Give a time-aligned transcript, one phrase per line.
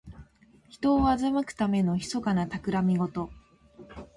[0.67, 3.29] 人を欺くためのひそかなたくらみごと。